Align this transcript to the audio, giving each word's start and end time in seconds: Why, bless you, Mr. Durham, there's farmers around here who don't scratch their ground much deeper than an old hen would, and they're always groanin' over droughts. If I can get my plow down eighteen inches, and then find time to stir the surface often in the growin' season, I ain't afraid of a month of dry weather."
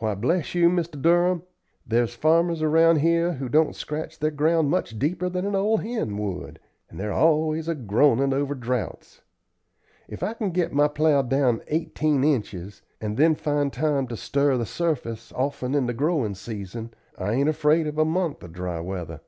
Why, 0.00 0.16
bless 0.16 0.56
you, 0.56 0.68
Mr. 0.68 1.00
Durham, 1.00 1.44
there's 1.86 2.16
farmers 2.16 2.62
around 2.62 2.96
here 2.96 3.34
who 3.34 3.48
don't 3.48 3.76
scratch 3.76 4.18
their 4.18 4.32
ground 4.32 4.70
much 4.70 4.98
deeper 4.98 5.28
than 5.28 5.46
an 5.46 5.54
old 5.54 5.82
hen 5.84 6.18
would, 6.18 6.58
and 6.90 6.98
they're 6.98 7.12
always 7.12 7.68
groanin' 7.68 8.34
over 8.34 8.56
droughts. 8.56 9.20
If 10.08 10.20
I 10.24 10.34
can 10.34 10.50
get 10.50 10.72
my 10.72 10.88
plow 10.88 11.22
down 11.22 11.62
eighteen 11.68 12.24
inches, 12.24 12.82
and 13.00 13.16
then 13.16 13.36
find 13.36 13.72
time 13.72 14.08
to 14.08 14.16
stir 14.16 14.56
the 14.56 14.66
surface 14.66 15.30
often 15.32 15.76
in 15.76 15.86
the 15.86 15.94
growin' 15.94 16.34
season, 16.34 16.92
I 17.16 17.30
ain't 17.34 17.48
afraid 17.48 17.86
of 17.86 17.98
a 17.98 18.04
month 18.04 18.42
of 18.42 18.52
dry 18.52 18.80
weather." 18.80 19.20